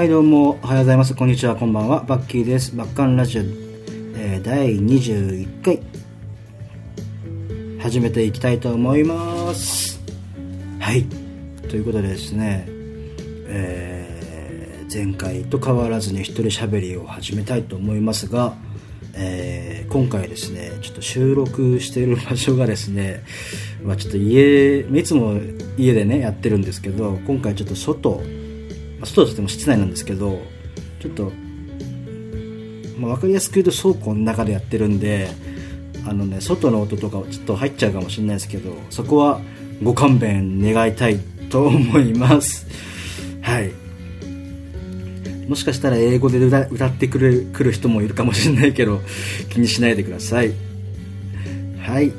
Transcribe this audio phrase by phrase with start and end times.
[0.00, 1.14] はい、どうも、おはようございます。
[1.14, 2.02] こんにちは、こんばんは。
[2.04, 2.74] バッキーです。
[2.74, 3.42] バッカンラジオ、
[4.16, 5.82] えー、第21回、
[7.78, 10.00] 始めていきたいと思います。
[10.78, 11.04] はい。
[11.68, 12.64] ということでですね、
[13.48, 18.54] えー前回と変わらずに一人喋りを始めたいと思いますが、
[19.12, 23.22] えー今回ですね、ちょっと収録している場所がですね、
[23.84, 25.38] まあちょっと家、いつも
[25.76, 28.22] 家でね、やってるんですけど、今回ちょっと外、
[29.00, 30.40] まあ外とても室内なんですけど、
[31.00, 31.32] ちょっと、
[32.98, 35.28] まあ、分かりやすく言うと倉庫の中でやってるんで、
[36.06, 39.40] あのね、外の音とかちょっと入っちゃうかもしれないですけど、そこは
[39.82, 41.18] ご勘弁願いたい
[41.48, 42.66] と思います。
[43.40, 43.72] はい。
[45.48, 49.00] もしかしたら英語で歌歌ってくれくる人もいるかもしれないけど、
[49.48, 50.52] 気にしないでください。
[51.80, 52.12] はい。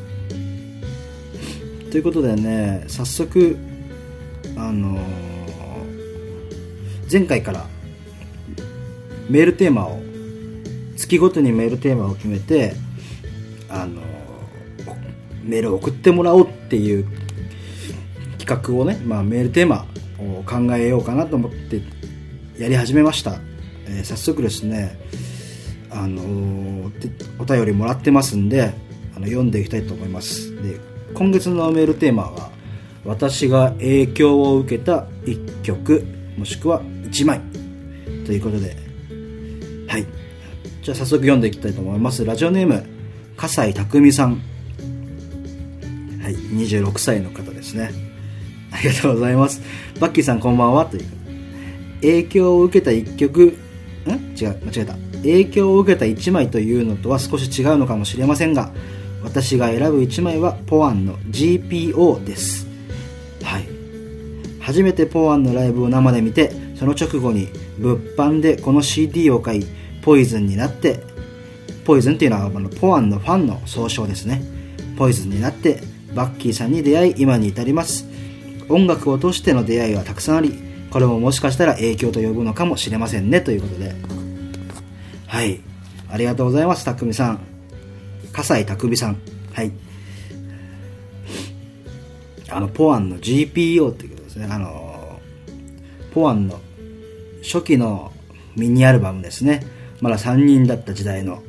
[1.92, 3.56] ということでね、早速、
[4.56, 5.31] あのー
[7.12, 7.66] 前回から
[9.30, 10.00] メールテーマを、
[10.96, 12.74] 月ごとにメールテーマを決めて、
[13.70, 14.02] あの
[15.44, 17.06] メールを送ってもらおうっていう
[18.38, 19.86] 企画をね、まあ、メールテーマ
[20.20, 21.82] を考えようかなと思って
[22.58, 23.40] やり始めました、
[23.88, 24.98] えー早速ですね
[25.90, 26.90] あの
[27.40, 28.74] お便りもらってますんで
[29.16, 30.56] あの読んでいきたいと思います。
[30.64, 30.80] で
[31.14, 32.52] 今月のメールテーマは
[33.04, 36.06] 私が影響を受けた1曲
[36.38, 37.42] もしくは1枚
[38.26, 38.76] ということで
[39.88, 40.06] はい
[40.82, 42.84] じゃあ早速読んでいきたいと思いますラジオネーム
[43.38, 44.42] 笠井匠さん
[46.22, 47.90] はい、26歳の方ですね。
[48.72, 49.60] ありがとうございます。
[50.00, 50.86] バッキーさんこんばんは。
[50.86, 51.06] という。
[52.02, 53.58] 影響を受けた一曲、
[54.06, 54.38] ん？
[54.40, 54.94] 違う、間違えた。
[55.24, 58.72] 影響を受けた一枚というのとは少し違うのかもしれませんが、
[59.24, 62.68] 私が選ぶ一枚はポワンの GPO です。
[63.44, 63.68] はい。
[64.60, 67.48] 初めてポワンのライブを生で見て、その直後に
[67.78, 69.68] 物販でこの CD を買い、
[70.02, 71.00] ポイズンになって、
[71.86, 74.42] ポイズンっていうのはあのポワンのファンの総称ですね。
[74.98, 75.84] ポイズンになって
[76.16, 78.08] バッキーさんに出会い今に至ります。
[78.68, 80.58] 音楽を通しての出会いはたくさんあり
[80.90, 83.94] これももしかしたら影響と呼ぶのかもしれませんねということで。
[85.28, 85.62] はい。
[86.10, 87.42] ありがとうございますたくみさん。
[88.34, 89.18] 笠井たくみさん。
[89.54, 89.72] はい。
[92.50, 94.48] あのポアンの GPO っていうことですね。
[94.50, 95.20] あの
[96.12, 96.60] ポアンの
[97.42, 98.12] 初期の
[98.56, 99.62] ミニアルバムですね。
[100.02, 101.44] まだ3人だった時代の。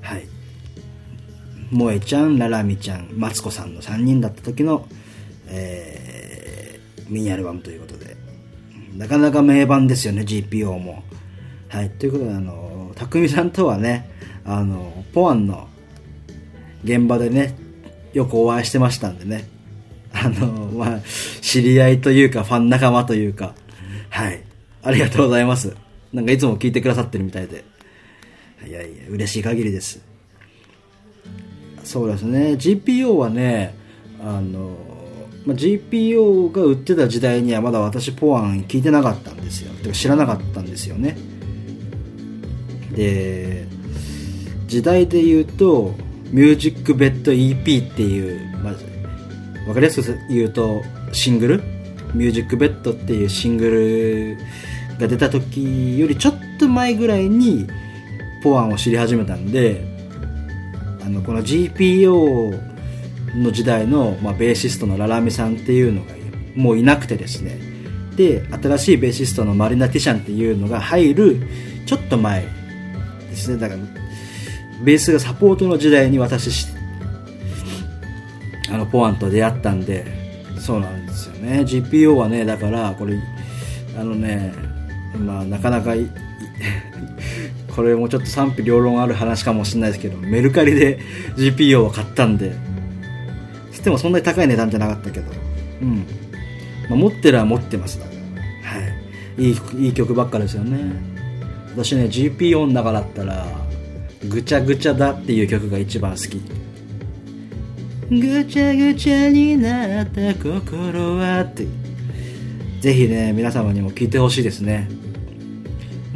[0.00, 0.26] はい。
[1.70, 4.86] 萌えちゃん、ララミちゃん、マツコさんの3人だった時の、
[5.48, 6.06] えー
[7.08, 8.16] ミニアルバムということで、
[8.96, 11.02] なかなか名盤ですよね、GPO も。
[11.68, 14.10] はい、ということで、あの、たくみさんとはね、
[14.44, 15.68] あの、ポアンの
[16.84, 17.56] 現場でね、
[18.12, 19.48] よくお会いしてましたんでね、
[20.12, 21.00] あの、まあ、
[21.40, 23.54] 知り合いというか、ファン仲間というか、
[24.08, 24.42] はい、
[24.86, 25.76] ありがとうございます。
[26.12, 27.64] なんかいつも聞いてくださってるみたいで、
[28.66, 30.00] いやいや、嬉しい限りです。
[31.82, 32.52] そうですね。
[32.52, 33.74] GPO はね
[34.20, 34.76] あの、
[35.44, 39.72] ま、GPO が売ってた時代にはまだ私ポワン聞いてなかったんですよ。
[39.74, 41.16] てか知らなかったんですよね。
[42.92, 43.66] で
[44.66, 45.94] 時代で言うと
[46.30, 48.74] ミュージックベッド EP っていう、まあ、
[49.64, 50.82] 分かりやすく言うと
[51.12, 51.62] シングル？
[52.14, 54.38] ミュージックベッドっていうシングル
[54.98, 57.66] が出た時よりちょっと前ぐらいに
[58.42, 59.84] ポワンを知り始めたんで
[61.04, 62.76] あのこの GPO
[63.36, 66.14] の時代の、まあ、ベーシストのララミさんっていうのが
[66.54, 67.58] もういなくてですね。
[68.16, 71.36] で新しいベーシストのマリナ・ティシャンっていうのが入る
[71.84, 72.42] ちょっと前
[73.30, 73.58] ですね。
[73.58, 73.80] だから
[74.82, 76.66] ベースがサポートの時代に私
[78.70, 80.04] あのポワンと出会ったんで
[80.58, 81.60] そうなんですよね。
[81.60, 83.18] GPO はねだからこれ
[83.98, 84.65] あのね
[85.16, 85.94] まあなかなか
[87.74, 90.98] これもちょっと賛否両論ある話かもしれないですけどメルカリで
[91.36, 92.52] GPO を買ったんで
[93.72, 95.26] つってもそんなに高い値段じゃなかったけど
[95.82, 96.06] うん、
[96.88, 98.06] まあ、持ってるは持ってますだ。
[98.06, 98.86] からは
[99.38, 99.42] い。
[99.42, 100.78] いいいい曲ばっかですよね。
[101.72, 103.46] 私ね GPO の中だったら
[104.26, 106.40] 「ぐちゃぐちゃだ」っていう曲が一番好き。
[108.08, 111.66] ぐちゃぐちゃになった心はって。
[112.80, 114.88] ぜひね皆様にも聴いてほしいですね。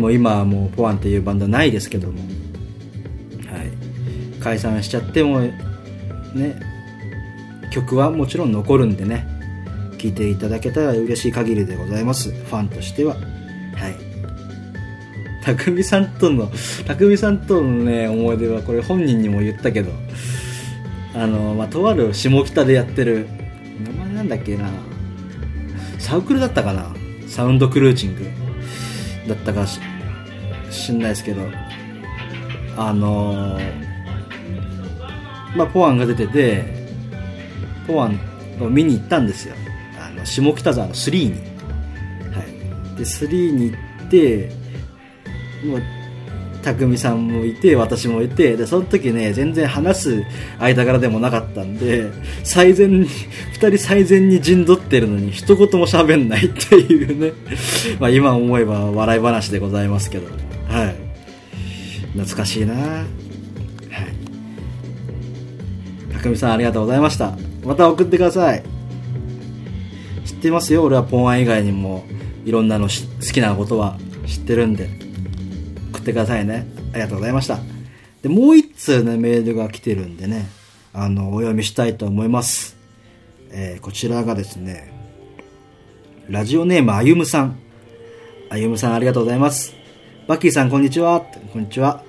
[0.00, 5.52] もう今はもうポワンっていうバンドないですけども、はい、解散しちゃってもね
[7.70, 9.26] 曲はもちろん残るんでね
[9.99, 12.31] 聴いていただけたら嬉しい限りでございます。
[12.31, 13.14] ファンとしては。
[13.14, 13.20] は
[13.91, 13.94] い。
[15.44, 16.50] 匠さんとの
[16.87, 19.91] 匠さんとのね思い出はこれ本人にも言ったけど
[21.14, 23.29] あのまあとある下北でやってる
[23.85, 24.70] 名前なんだっけな。
[25.99, 26.94] サウクルだったかな。
[27.29, 28.50] サウンドクルーチング。
[29.28, 29.81] だったかし
[30.70, 31.43] しんないですけど
[32.76, 33.90] あのー
[35.56, 36.64] まあポアンが出てて
[37.87, 38.20] ポアン
[38.61, 39.55] を見に行ったんですよ。
[39.99, 41.32] あの下北沢の3に。
[42.32, 42.44] は
[42.94, 42.96] い。
[42.96, 43.76] で3に行
[44.06, 44.50] って
[45.64, 45.82] もう
[46.62, 50.24] 匠さんもいて私もいてでその時ね全然話す
[50.58, 52.10] 間柄でもなかったんで
[52.44, 53.08] 最善に
[53.60, 57.32] 2人最善に陣取ってるのに一言も喋んないっていうね。
[57.98, 60.26] まあ今思えば笑い話でございますけど。
[60.68, 60.96] はい。
[62.12, 62.74] 懐かしいな。
[62.74, 63.04] はい。
[66.12, 67.36] 匠さんありがとうございました。
[67.64, 68.62] また送ってください。
[70.24, 70.84] 知ってますよ。
[70.84, 72.04] 俺はポンアン以外にも
[72.44, 75.09] いろんなの好きなことは知ってるんで。
[76.10, 76.66] ってくださいね。
[76.92, 77.58] ありがとうございました。
[78.22, 80.48] で、もう一通ね、メールが来てるんでね、
[80.92, 82.76] あの、お読みしたいと思います。
[83.52, 84.92] えーこちらがですね、
[86.28, 87.58] ラジオネームあゆむさん。
[88.50, 89.74] あゆむさんありがとうございます。
[90.26, 91.20] バッキーさんこんにちは。
[91.52, 92.02] こんにちは。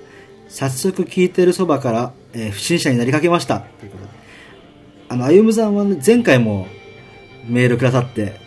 [0.48, 3.60] 早速聞いてるそばから、えー不審者になりかけました。
[3.60, 4.10] ということで
[5.08, 6.66] あの、あゆむさんはね、前回も
[7.48, 8.40] メールくださって、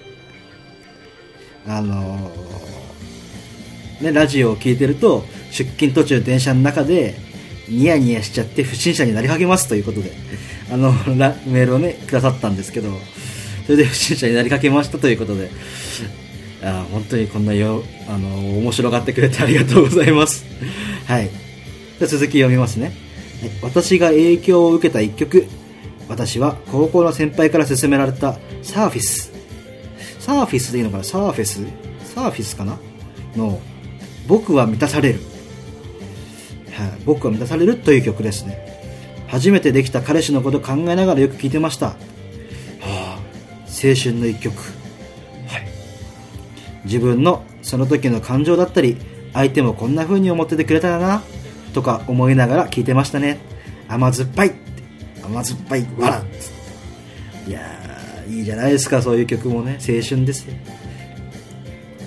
[1.68, 5.24] あのーね、ラジオを聞いてると、
[5.56, 7.16] 出勤途中電車の中で、
[7.70, 10.12] ニヤニヤしちゃって不審者になりかけますということで、
[10.70, 12.90] あの、メールをね、くださったんですけど、
[13.66, 15.50] それで不審者になりかけましたということで、
[16.62, 20.44] あ本当にこんなよ、あの、面白がってくれてありがとうございます。
[21.06, 21.30] はい。
[22.00, 22.88] じゃ続き読みますね。
[22.88, 22.96] はい
[23.62, 25.46] 私が影響を受けた一曲、
[26.08, 29.32] 私は高校の先輩から勧められたサーフィス。
[30.20, 31.04] サーフィスでいいのかな？
[31.04, 31.62] サーフェス？
[32.04, 32.78] サーフィスかな？
[33.36, 33.62] の、
[34.28, 35.20] 僕は満たされる。
[36.76, 38.60] はい、僕は満たされるという曲ですね。
[39.28, 41.88] 初めてできた彼氏のことを考えながらよく聴いてました。
[41.88, 41.96] は
[42.84, 43.20] あ、
[43.68, 44.56] 青春の一曲。
[45.48, 45.68] はい。
[46.84, 48.98] 自分のその時の感情だったり、
[49.34, 51.24] 相手もこんな風に思っててくれたらな、
[51.74, 53.40] とか思いながら聴いてましたね。
[53.88, 54.58] 甘酸っぱいって
[55.24, 56.24] 甘酸っぱい、わら
[57.48, 59.80] いやー、いいじゃないですか、そういう曲もね。
[59.80, 60.54] 青春ですよ。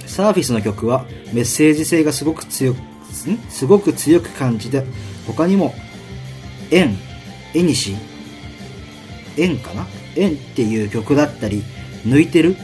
[0.07, 2.81] サーフィスの曲はメッセージ性がすごく強く、ん
[3.49, 4.85] すごく強く感じて、
[5.27, 5.75] 他にも、
[6.71, 6.97] 縁、
[7.55, 7.97] 絵にし、
[9.37, 9.87] 縁かな？
[10.17, 11.63] 縁っていう曲だったり、
[12.05, 12.57] 抜いてる？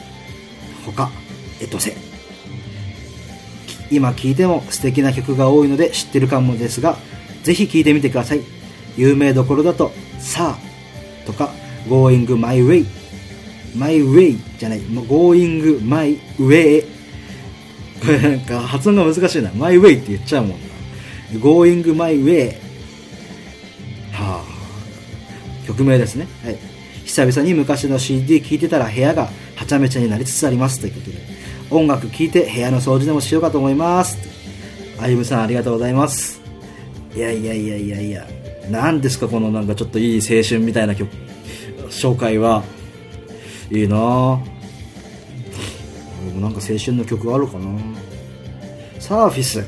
[0.84, 1.10] 他、
[1.60, 1.96] エトセ。
[3.90, 6.96] 今聴いても素敵な曲が多いので知ってるかもですが、
[7.42, 8.40] ぜひ聴いてみてください。
[8.96, 11.52] 有名どころだと、さあとか、
[11.86, 12.86] Going My Way、
[13.76, 16.84] My Way じゃない、Going My Way
[18.04, 19.50] これなんか発音が難しいな。
[19.54, 20.56] My Way って言っちゃうもんな。
[21.32, 22.54] Going My Way
[24.12, 26.26] はあ、曲名ですね。
[26.44, 26.58] はい。
[27.04, 30.80] 久々に昔の CD 聴いてたら部屋がはちゃめちゃになりつつあります。
[30.80, 31.18] ということで。
[31.70, 34.18] 音楽聴いて部屋の掃除でもしようかと思います。
[35.00, 36.40] あゆむさんありがとうございます。
[37.14, 38.26] いやいやいやいやいや。
[38.70, 41.10] 何ですかこのなんかちょっといい青春みたいな曲、
[41.88, 42.62] 紹介は。
[43.70, 44.53] いいなぁ。
[46.34, 47.64] もなんか青春の曲あるかな。
[49.00, 49.64] サーフィス。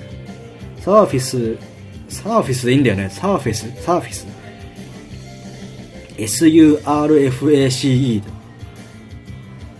[0.80, 1.56] サーフィス。
[2.08, 3.08] サーフィスでいいんだよね。
[3.10, 3.70] サーフィス。
[3.82, 4.26] サーフィス。
[6.18, 8.22] SURFACE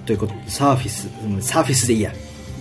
[0.05, 0.35] ということ。
[0.49, 1.09] サーフィス。
[1.41, 2.13] サーフィスでいいや。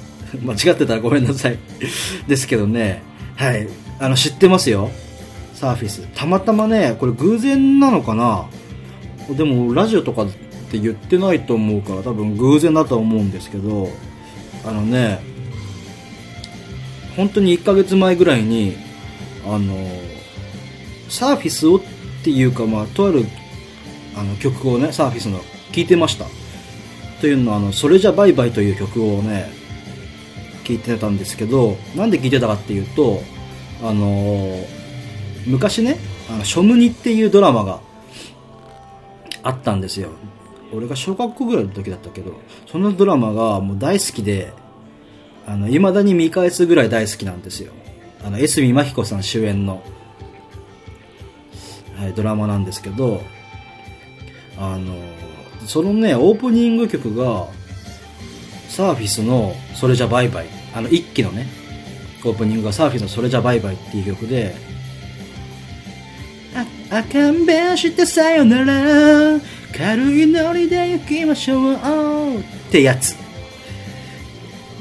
[0.41, 1.57] 間違ってたらごめんなさい。
[2.27, 3.01] ですけどね。
[3.35, 3.67] はい。
[3.99, 4.91] あの知ってますよ。
[5.53, 6.07] サーフィス。
[6.15, 8.45] たまたまねこれ偶然なのかな。
[9.35, 10.27] でもラジオとかっ
[10.71, 13.89] て言ってないと思うから多分偶然だと思うんですけど。
[14.65, 15.19] あのね
[17.15, 18.75] 本当に1ヶ月前ぐらいに
[19.45, 19.75] あの
[21.07, 21.81] サーフィスをっ
[22.23, 23.25] ていうかまあとある
[24.15, 25.39] あの曲をねサーフィスの
[25.71, 26.25] 聴いてました。
[27.21, 29.49] というのはあの「それじゃバイバイ」という曲をね
[30.63, 33.21] 聴いてたんですけどなんで聴いてたかっていうと
[33.81, 34.59] あの
[35.45, 35.97] 昔ね
[36.29, 37.79] 「あのショムニ」っていうドラマが
[39.43, 40.09] あったんですよ。
[40.73, 42.33] 俺が小学校ぐらいの時だったけど
[42.67, 44.53] そのドラマがもう大好きで
[45.45, 47.71] あの未だに見返すぐらい大好きなんですよ。
[48.23, 49.83] あの江角真紀子さん主演の、
[51.95, 53.21] はい、ドラマなんですけど
[54.57, 54.95] あの
[55.67, 57.47] そのねオープニング曲が
[58.67, 61.47] サーフィスの「それじゃバイバイ」あの一期のね
[62.23, 64.55] オープニングがサーフィスの「それじゃバイバイ」っていう曲で
[66.89, 69.39] あ勘弁してさよなら。
[69.77, 73.15] 軽いノリで行きましょうってやつ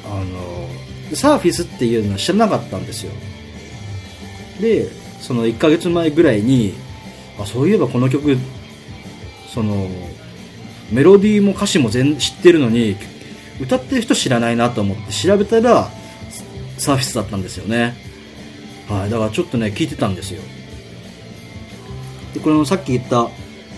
[0.06, 3.12] あのサーフィスっていうのは知らなかったんですよ
[4.60, 4.88] で
[5.20, 6.74] その1ヶ月前ぐらいに
[7.38, 8.36] あそういえばこの曲
[9.52, 9.88] その
[10.92, 12.96] メロディーも歌詞も全知ってるのに
[13.60, 15.90] 歌ってる人知らないなと思って調べたら
[16.78, 17.94] サーフィスだったんですよね。
[18.88, 19.10] はい。
[19.10, 20.42] だからちょっとね、聞いてたんですよ。
[22.32, 23.30] で、これのさっき言った、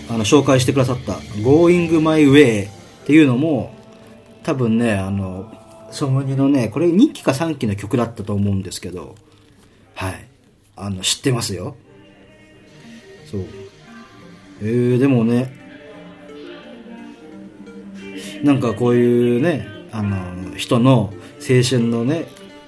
[0.09, 2.71] あの、紹介してくださった Going My Way っ
[3.05, 3.73] ていうのも、
[4.43, 5.51] 多分ね、あの、
[5.91, 9.15] ソムニのね、これ2期か3期の曲だったと思うんですけど、
[9.93, 10.27] はい。
[10.75, 11.75] あの、知ってますよ。
[13.29, 13.45] そう。
[14.61, 15.53] えー、でもね、
[18.43, 22.25] なんかこういうね、あの、人の青春のね、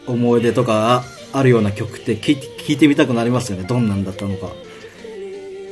[0.07, 1.03] 思い出とか
[1.33, 3.65] あるような曲って聞いて聞いてみたくなりますよね。
[3.65, 4.51] どんなんだったのか。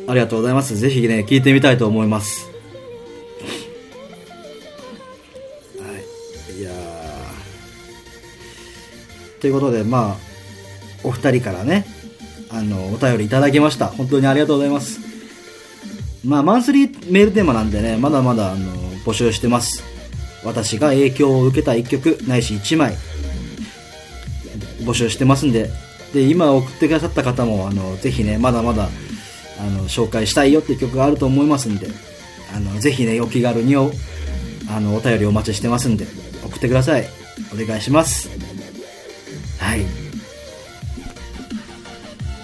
[0.08, 0.78] ありがとうございます。
[0.78, 2.50] ぜひね、聞いてみたいと思います。
[5.80, 6.62] はい。
[6.62, 6.72] いや
[9.42, 10.18] ということで、まあ、
[11.04, 11.86] お二人からね、
[12.50, 13.88] あの、お便りいただきました。
[13.88, 15.00] 本当にありがとうございます。
[16.24, 18.74] まあ、マンスリーメールテーマなんでね、まだまだ、あの、
[19.06, 19.84] 募集してます。
[20.44, 22.96] 私が影響を受けた一曲、ないし一枚、
[24.82, 25.70] 募集してますんで、
[26.14, 28.90] で、今送ってくださった方も、あの、ぜひね、まだまだ、
[29.60, 31.88] あの、紹介したいよっていう曲があると思いますんで、
[32.56, 33.92] あの、ぜひね、お気軽にお、
[34.70, 36.06] あの、お便りお待ちしてますんで、
[36.44, 37.08] 送ってください。
[37.54, 38.30] お願いします。
[39.60, 39.86] はい。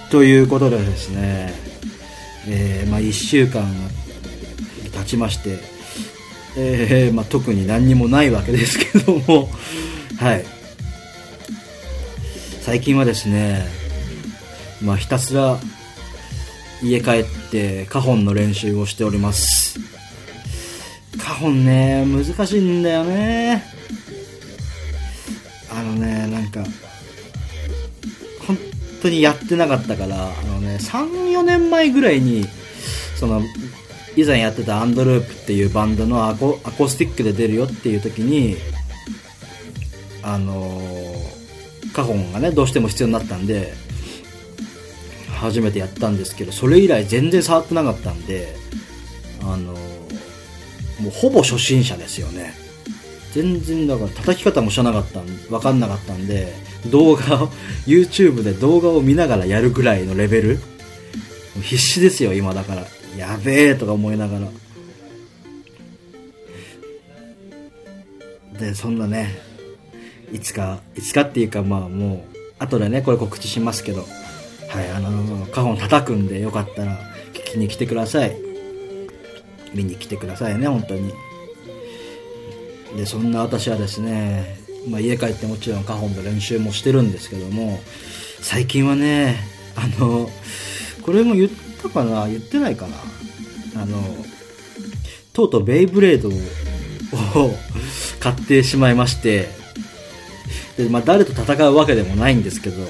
[0.10, 1.54] ということでですね、
[2.48, 3.64] えー、まあ、1週間
[4.92, 5.60] 経ちまして、
[6.56, 9.50] えー、まあ、特に何にもないわけですけども、
[10.20, 10.46] はい。
[12.62, 13.66] 最近はですね、
[14.82, 15.60] まあ、ひたすら
[16.84, 19.80] 家帰ってカホンの練習をしております。
[21.18, 23.64] カホンね、難しいんだよね。
[25.72, 26.64] あのね、なんか、
[28.46, 28.58] 本
[29.02, 32.46] 当にやってなかったから、あのね、3、4年前ぐらいに、
[33.16, 33.42] その、
[34.16, 38.58] 以前やってたアンドループっていうバンドのアコアコースティックで出るよっていう時に、
[40.22, 40.82] あの
[41.94, 43.74] カホンがねどうしても必要になったんで
[45.34, 48.56] 初めてやったんですけどそれ以来全然触ってなかったんで
[49.42, 52.54] あのもうほぼ初心者ですよね。
[53.34, 56.54] 全然だから叩き方も知らなかったん分かんなかったんで
[56.92, 57.48] 動画を
[57.88, 60.60] YouTube で動画を見ながらやるぐらいのレベル。
[61.62, 62.86] 必死ですよ今だから。
[63.18, 64.48] やべえとか思いながら。
[68.60, 69.54] でそんなね
[70.34, 74.04] いつか、いつかっていうかまあもう、後でね、これ告知しますけど、
[74.74, 76.98] はい、あの、カホン叩くんでよかったら
[77.34, 78.36] 聞きに来てください。
[79.76, 81.14] 見に来てくださいね、本当に。
[82.98, 84.58] で、そんな私はですね、
[84.90, 87.80] まあ家帰ってもちろんカホンの練習もしてるんですけども、
[88.42, 89.38] 最近はね、
[89.76, 90.28] あの、
[91.04, 91.50] これも言っ
[91.82, 92.96] たかな言ってないかな
[93.84, 93.98] あの、
[95.34, 96.32] とうとうベイブレードを
[98.20, 99.50] 買ってしまいまして、
[100.78, 102.88] で、まあ、誰と戦うわけでもないんですけど、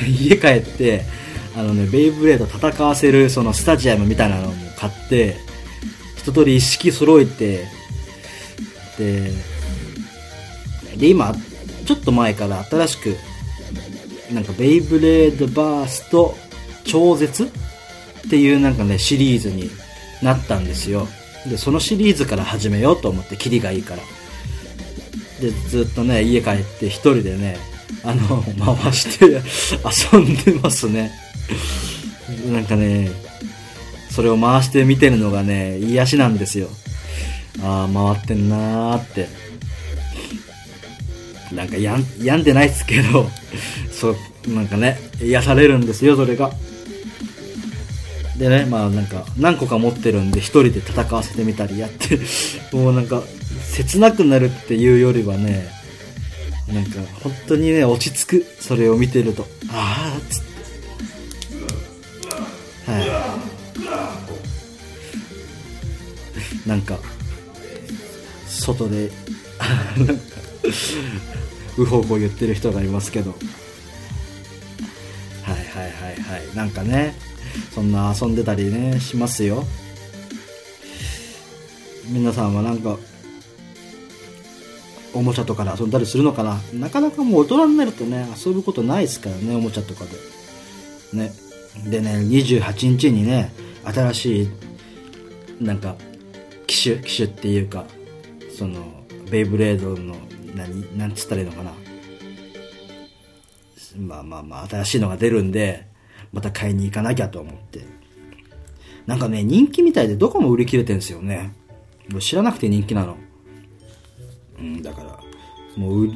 [0.06, 1.04] 家帰って、
[1.56, 5.36] あのね、ベイブレード戦わせるそのスタジアムみたいなのも買って、
[6.16, 7.66] 一通り一式揃えて、
[8.98, 9.30] で、
[10.96, 11.34] で、今、
[11.86, 13.16] ちょっと前から新しく、
[14.32, 16.36] なんかベイブレードバースト
[16.84, 19.70] 超絶っていうなんかね、シリーズに
[20.22, 21.08] なったんですよ。
[21.48, 24.02] で、そのシリーズから始めようと思って、キリがいいから。
[25.40, 27.56] でずっとね家帰って一人でね
[28.02, 28.42] あの
[28.76, 29.40] 回して
[30.10, 31.12] 遊んでますね。
[32.50, 33.10] なんかね
[34.10, 36.68] それを回して見てるのがね癒しなんですよ。
[37.62, 39.28] ああ回ってんなーって。
[41.52, 43.28] なんかやん病んでないっすけど
[43.92, 44.16] そう
[44.48, 46.50] なんかね癒されるんですよそれが。
[48.38, 52.18] でねまあなんか何個か持ってるんで一人で戦わせてみたりやって。
[52.72, 53.22] もうなんか
[53.72, 55.68] 切なくなるっていうよりはね、
[56.72, 58.46] なんか本当にね、落ち着く。
[58.60, 59.46] それを見てると。
[59.70, 60.54] ああ、つって。
[62.90, 63.00] は
[66.64, 66.68] い。
[66.68, 66.98] なんか、
[68.48, 69.10] 外で、
[69.98, 70.14] なんか、
[71.76, 73.34] うほうほ言ってる人がいますけど。
[75.42, 76.56] はいはいはいはい。
[76.56, 77.14] なんかね、
[77.74, 79.66] そんな遊んでたりね、しますよ。
[82.06, 82.98] 皆さんはなんか
[85.14, 86.60] おもちゃとかで遊んだりするのかな？
[86.72, 90.10] なかなかもう大人になるとね、遊ぶことないですからね、おもちゃとかで。
[91.16, 91.32] ね。
[91.88, 93.52] でね、28日にね、
[93.84, 94.50] 新しい、
[95.60, 95.96] なんか、
[96.66, 97.84] 機種、機種っていうか、
[98.56, 100.14] その、ベイブレードの、
[100.54, 101.72] 何、なんつったらいいのかな？
[103.96, 105.86] まあまあまあ、新しいのが出るんで、
[106.32, 107.80] また買いに行かなきゃと思って。
[109.06, 111.54] なんかね、人気みたいでどこも売り切れてんすよね。
[112.20, 113.16] 知らなくて人気なの。
[114.58, 115.20] うん、だから、
[115.76, 116.10] もう、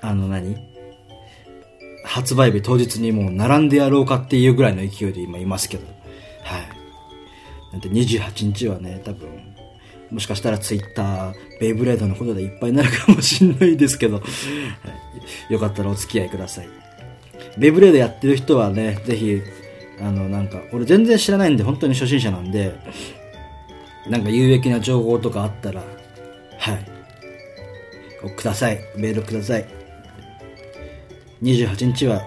[0.00, 0.56] あの何？
[2.04, 5.86] 発売日当日にもう並んでやろうかっていうぐらいの勢いで今いますけど。
[6.42, 6.68] はい。
[7.72, 9.28] なんで28日はね、多分、
[10.10, 14.22] もしかしたらツイッター、ベイブレードのことでいっぱいになるかもしんないですけど、は
[15.48, 16.68] い、よかったらお付き合いください。
[17.58, 19.40] ベイブレードやってる人はね、ぜひ、
[20.00, 22.74] あの、なんか、俺全然知らないんで、本当に初心者なんで、
[24.08, 25.84] なんか有益な情報とかあったら、
[26.58, 26.99] はい。
[28.28, 28.80] ください。
[28.96, 29.66] メールください。
[31.42, 32.22] 28日は、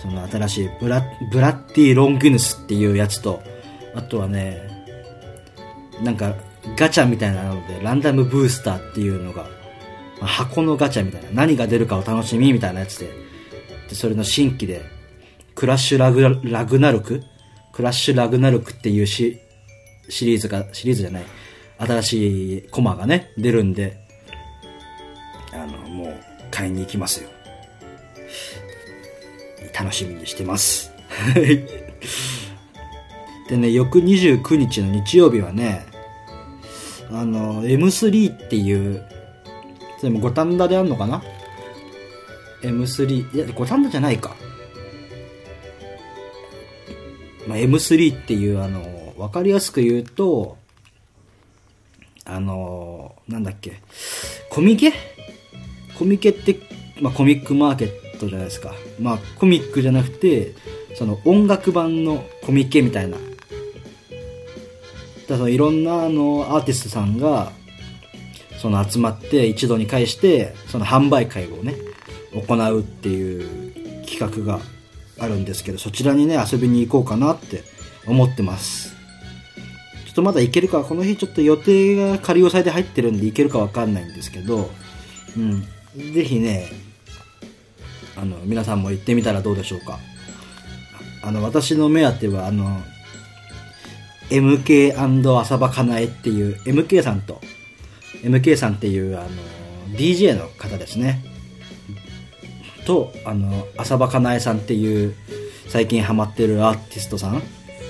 [0.00, 1.02] その新しいブラ
[1.32, 3.42] ブラッティ・ロングヌスっていうやつと、
[3.94, 4.60] あとはね、
[6.02, 6.36] なんか
[6.76, 9.44] ガチャみたいなので、ランダムブースターっていうのが、
[10.20, 13.10] まあ、箱のガチャみたいな、何が出るかを楽しみみたいなやつで、
[13.88, 14.82] でそれの新規で、
[15.54, 17.22] クラッシュラグラグナルク？
[17.72, 19.40] クラッシュラグナルクっていうシ
[20.08, 21.24] シリーズが、シリーズじゃない、
[21.78, 24.05] 新しいコマがね、出るんで、
[25.56, 26.14] あの、もう、
[26.50, 27.28] 買いに行きますよ。
[29.78, 30.90] 楽しみにしてます。
[33.48, 35.86] でね、翌29日の日曜日はね、
[37.10, 39.04] あの、M3 っていう、
[40.02, 41.22] でも五反田であんのかな
[42.62, 44.34] ?M3、いや、五反田じゃないか。
[47.46, 50.56] まあ、M3 っていう、あの、わかりやすく言うと、
[52.24, 53.80] あの、なんだっけ、
[54.50, 54.92] コミケ
[55.98, 56.58] コミケって、
[57.00, 58.74] まあ、コミックマーケットじゃないですか。
[59.00, 60.54] まあ、コミックじゃなくて、
[60.96, 63.16] その音楽版のコミケみたいな。
[65.28, 67.52] だからいろんなあのアーティストさんが
[68.58, 71.74] その集まって一度に会してその販売会をね
[72.32, 74.60] 行うっていう企画が
[75.18, 77.64] あるんですけどそちらにね遊びに行こうかなって
[78.06, 78.94] 思ってます。
[80.06, 84.70] ちょっとまだ行けるかこの日ちょっと予定が仮押さえで入ってるんで行けるかわかんないんですけど
[85.36, 85.66] うん。
[85.96, 86.68] ぜひね
[88.16, 89.98] あの皆さんも行ってみたらどうでしょうか。
[91.22, 92.80] あの私の目当てはあの
[94.30, 94.94] MK&
[95.40, 97.40] 浅場かなえっていう MK さんと
[98.22, 99.28] MK さんっていうあの
[99.96, 101.24] DJ の方ですね。
[102.86, 105.14] とあの浅場かなえさんっていう
[105.68, 107.42] 最近ハマってるアーティストさん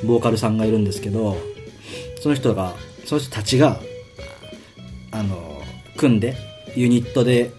[0.05, 1.37] ボーカルさんがいるんですけど
[2.23, 3.81] その人がその人たちが
[5.11, 5.63] あの
[5.97, 6.35] 組んで
[6.75, 7.53] ユニットで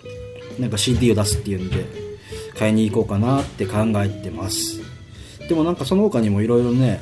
[0.59, 1.85] なんか CD を出すっていうんで
[2.57, 4.81] 買いに行こうかなって考えてます。
[5.47, 7.01] でもなんかその他にもいろいろね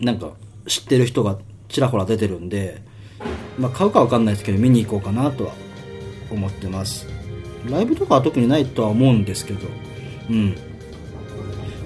[0.00, 0.30] なんか
[0.66, 2.80] 知ってる人がちらほら出てるんで、
[3.58, 5.52] まあ、買うかわかんないですけど見に行こうかなとは
[6.30, 7.06] 思ってます。
[7.68, 9.66] ライブとかは特にないとは思うんですけど
[10.30, 10.56] うん。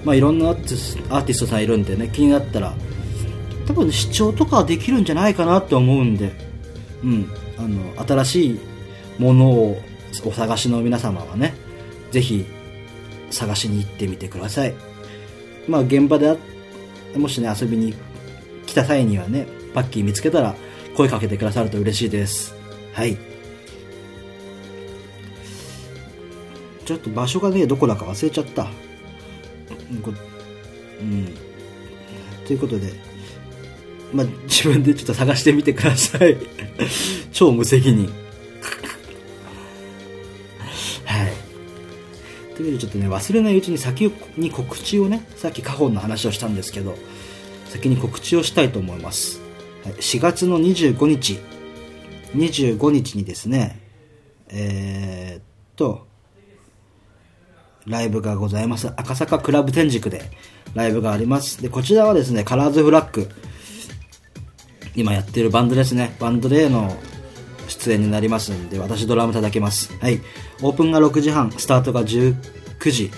[0.05, 2.73] まあいろんなアーティストさんいるんでね気になったら
[3.67, 6.33] 多分、視聴とかはできるんじゃないかなって思うんで
[7.03, 7.31] うん。
[7.57, 8.59] あの新しい
[9.19, 9.81] ものを
[10.25, 11.53] お探しの皆様はね
[12.11, 12.45] ぜひ
[13.29, 14.73] 探しに行ってみてください
[15.67, 16.37] まあ現場で
[17.15, 17.93] もしね遊びに
[18.71, 20.55] 来た際にはね、パッキー見つけたら
[20.95, 22.55] 声かけてくださると嬉しいです。
[22.93, 23.17] はい。
[26.85, 28.67] ちょっと場所がね、どこだか忘れちゃった。
[31.01, 31.27] うん。
[32.47, 32.93] ということで、
[34.13, 36.37] まあ、自分でちょっと探してみてください。
[37.33, 38.09] 超無責任。
[42.61, 46.95] というわけでちょっとね、忘れないうちに先に告知をね、さっきカホンの話をしたんですけど、
[47.65, 49.41] 先に告知をしたいと思います。
[49.83, 51.39] 4月の25日、
[52.35, 53.79] 25日にですね、
[54.49, 55.43] えー、っ
[55.75, 56.07] と、
[57.87, 58.89] ライブがございます。
[58.89, 60.29] 赤坂クラブ天竺で
[60.75, 61.63] ライブがあります。
[61.63, 63.27] で、こちらはですね、カラーズフラッグ、
[64.95, 66.15] 今やってるバンドですね。
[66.19, 66.95] バンドでの
[67.81, 69.91] 出演になりますんで、私ドラム叩けます。
[69.99, 70.21] はい。
[70.61, 72.35] オープンが6時半、スタートが19
[72.91, 73.11] 時。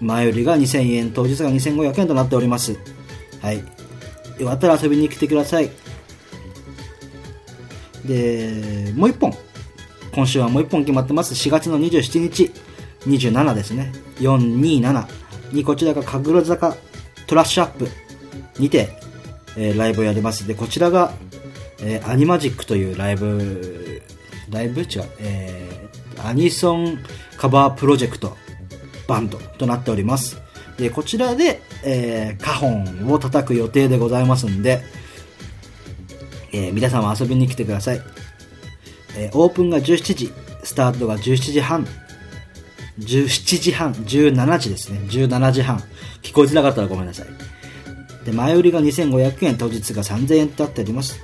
[0.00, 2.78] 前売りが2000円、当日が2500円となっております。
[3.40, 3.64] はい。
[4.38, 5.70] よかったら遊びに来てください。
[8.04, 9.32] で、もう一本。
[10.14, 11.32] 今週はもう一本決まってます。
[11.32, 12.52] 4月の27日、
[13.06, 13.92] 27ですね。
[14.18, 15.06] 427
[15.52, 16.76] にこちらが神楽坂
[17.26, 17.88] トラッシュアップ
[18.58, 18.90] にて、
[19.56, 20.46] えー、ライブをやります。
[20.46, 21.12] で、こちらが、
[21.80, 24.02] えー、アニマジックというライブ、
[24.50, 24.82] ライブ？
[24.82, 26.98] 違う、えー、アニソン
[27.36, 28.36] カバープロジェクト
[29.08, 30.40] バンドとなっております。
[30.78, 34.82] で、こちらで、えー、カホンを叩く予定でございますんで、
[36.52, 38.00] えー、皆様遊びに来てください。
[39.16, 41.86] えー、オープンが17時、スタートが17時半、
[42.98, 45.00] 17時半、17時ですね。
[45.08, 45.82] 17時半。
[46.22, 47.26] 聞こえづらかったらごめんなさい。
[48.24, 51.20] で、前売りが2500円、当日が3000円となっております。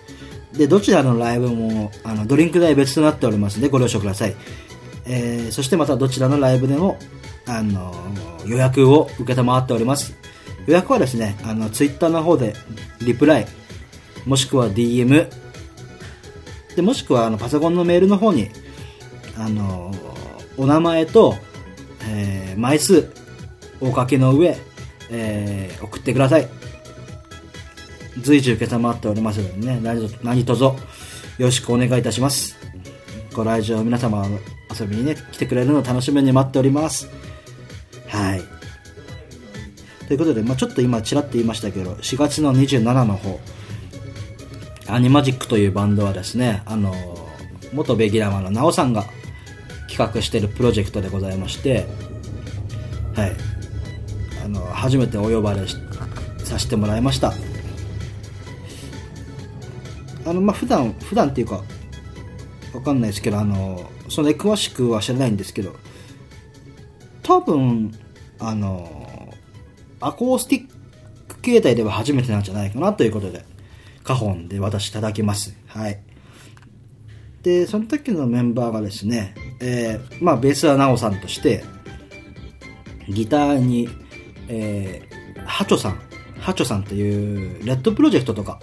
[0.56, 4.36] で、どちらのライブも、あの、ドリンク代別となっておりますので、ご了承ください。
[5.04, 6.98] えー、そしてまたどちらのライブでも、
[7.46, 7.94] あの、
[8.46, 10.14] 予約を受けっております。
[10.66, 12.54] 予約はですね、あの、ツイッターの方で
[13.00, 13.46] リプライ、
[14.26, 15.28] もしくは DM、
[16.76, 18.50] で、もしくはあのパソコンのメールの方に、
[19.36, 19.92] あの、
[20.56, 21.34] お名前と、
[22.08, 23.10] えー、枚数、
[23.80, 24.56] おかけの上、
[25.10, 26.48] えー、送ってください。
[28.20, 30.76] 随時受けたまっておりますのでね、何何卒よ
[31.38, 32.56] ろしくお願いいたします。
[33.34, 34.26] ご来場皆様
[34.78, 37.08] 遊びにね、来てくれるのを楽しみに待っております。
[38.08, 38.42] はい。
[40.06, 43.40] ということで、まあ、ちょっと今ちらっと言いましたけど、4月の27の方、
[44.88, 46.94] アニマジックというバンドはですね、あの、
[47.72, 49.06] 元ベギラマのナオさんが
[49.88, 51.86] 企画してるプロジェクトでございまして、
[53.14, 53.32] はい。
[54.44, 55.66] あの、初めてお呼ばれ
[56.44, 57.32] させてもらいました。
[60.24, 61.62] あの、まあ、普段、普段っていうか、
[62.74, 65.74] わかんないですけど、あの、そんな詳しくは知らないんですけど、
[67.22, 67.92] 多分、
[68.38, 69.34] あの、
[70.00, 70.68] アコースティッ
[71.28, 73.44] ク形態では初めてなんじゃないかなということで、
[74.04, 75.56] カホンで私いただきます。
[75.66, 76.00] はい。
[77.42, 81.64] で、その時のメンバーがですね、えー、まあ、ベースはナオさんとして、
[83.08, 83.88] ギターに、
[84.48, 86.00] えー、ハチョさん、
[86.38, 88.60] ハチョさんっていう、レッドプロジェクトとか、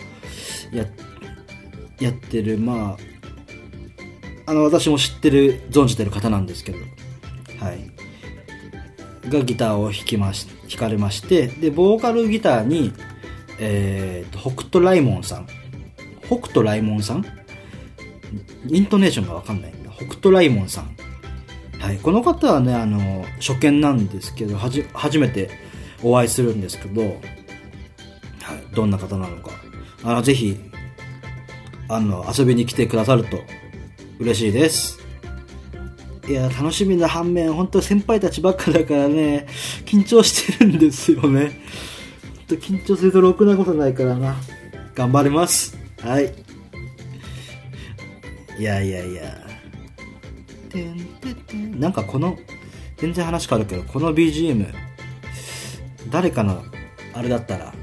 [0.71, 0.87] やっ、
[1.99, 2.97] やってる、ま
[4.45, 6.77] あ、あの、私も知ってる、存じてる方なんですけど、
[7.59, 7.91] はい。
[9.29, 12.93] がギターを弾きまし、弾かれまして、で、ボーカルギターに、
[13.59, 15.47] えーと、北斗ライモンさん。
[16.25, 17.25] 北斗ライモンさん？
[18.67, 19.73] イントネーションがわかんない。
[19.97, 20.95] 北斗ライモンさん。
[21.79, 21.97] はい。
[21.97, 25.49] この方はね、あの、初見なんですけど、はじ、初めて
[26.01, 27.13] お会いするんですけど、はい。
[28.73, 29.51] どんな方なのか。
[30.03, 30.57] あの、ぜひ、
[31.89, 33.39] あの、遊びに来てくださると
[34.19, 34.99] 嬉しいです。
[36.27, 39.47] いや、楽しみな反面、本当先輩たちばっかだからね、
[39.85, 41.51] 緊張してるんですよね。
[42.47, 44.35] と緊張するとろくなことないからな。
[44.93, 45.75] 頑張ります。
[46.01, 46.31] はい。
[48.59, 49.47] いやいやいや。
[50.69, 51.79] てんててん。
[51.79, 52.37] なんかこの、
[52.97, 54.71] 全然話変わるけど、この BGM、
[56.11, 56.63] 誰かの、
[57.13, 57.73] あれだったら、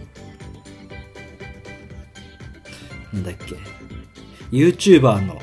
[3.13, 3.57] なんだっけ、
[4.51, 5.41] YouTuber の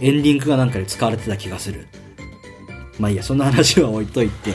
[0.00, 1.86] エンディングがなんかで使われてた気がする。
[2.98, 4.50] まあいいや、そんな話は置いといて。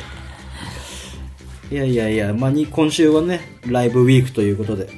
[1.71, 4.89] いやいやいや、まあに、今週はね、ライブウィークということで、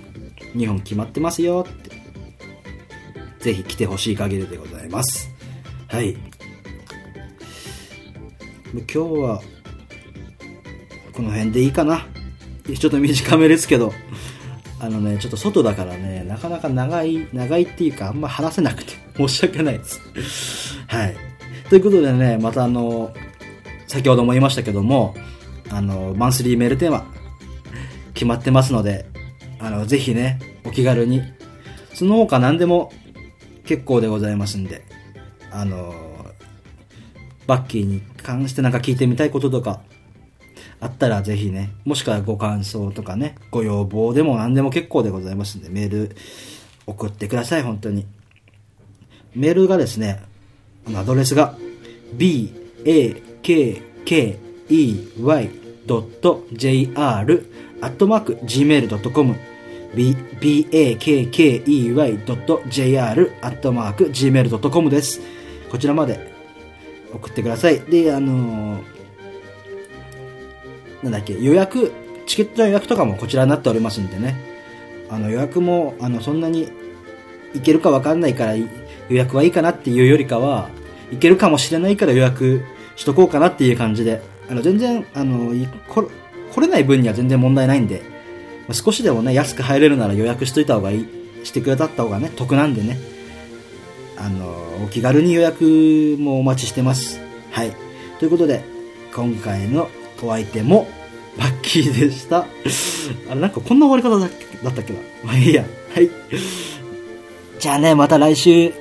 [0.56, 1.92] 2本決まってますよって。
[3.40, 5.30] ぜひ来てほしい限りでございます。
[5.88, 6.16] はい。
[8.74, 9.42] 今日は、
[11.12, 12.08] この辺でいいかな。
[12.64, 13.92] ちょっと短めですけど、
[14.84, 20.02] あのね、ちょっと外だからね、なかなか長い、長いっていうか、あんま話せなくて 申し訳ないです。
[20.90, 21.16] はい。
[21.70, 23.14] ということでね、またあの、
[23.88, 25.14] 先ほども言いましたけども、
[25.70, 27.06] あの、マンスリーメールテーマ、
[28.16, 29.06] 決まってますので、
[29.60, 31.22] あの、ぜひね、お気軽に、
[31.94, 32.92] その他何でも
[33.66, 34.82] 結構でございますんで、
[35.52, 35.94] あの、
[37.46, 39.82] バッキーに関してなんか聞いてみたいこととか、
[40.82, 46.16] あったらぜひね、もしくはご感想とかね、ご要望でも何でも結構でございますんで、メール
[46.88, 48.08] 送ってください、本当に。
[49.36, 50.24] メールがですね、
[50.96, 51.56] アドレスが
[52.14, 52.52] b,
[52.84, 53.14] a,
[53.44, 54.40] k, k,
[54.70, 55.50] e, y,
[56.54, 57.46] j, r,
[57.82, 59.36] アットマーク、gmail.com
[59.94, 60.42] bakkey.jr
[63.42, 65.22] アットマーク gmail.com です。
[65.70, 66.32] こちらまで
[67.14, 67.82] 送ってください。
[67.82, 69.01] で、あのー
[71.04, 71.92] なんだっけ、予約、
[72.28, 74.36] チケットの予約とかもこちらになっておりますんでね。
[75.10, 76.70] あの予約も、あの、そんなに
[77.54, 78.68] 行けるかわかんないから予
[79.10, 80.70] 約はいいかなっていうよりかは、
[81.12, 82.64] 行けるかもしれないから予約
[82.96, 85.54] しとこうかなっていう感じで、あの、全然、あの、
[86.54, 88.02] 来れない分には全然問題ないんで、
[88.72, 91.08] 少しでもね、安く入れるなら予約しといた方がいい、
[91.44, 92.98] してくれたった方がね、得なんでね。
[94.18, 94.46] あの、
[94.86, 95.64] お気軽に予約
[96.20, 97.20] もお待ちしてます。
[97.52, 97.72] はい。
[98.20, 98.64] ということで、
[99.14, 99.90] 今回の
[100.28, 100.88] お相手も、
[101.38, 102.40] バッキーでした。
[103.30, 104.26] あれ、なんかこんな終わり方だ
[104.72, 105.00] ったっけな？
[105.24, 105.66] まあいいや。
[105.94, 106.10] はい。
[107.60, 108.74] じゃあね、また来週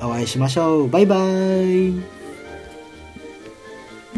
[0.00, 0.88] お会いしましょう。
[0.90, 2.15] バイバーイ。